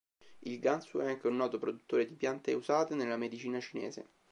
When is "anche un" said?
1.07-1.35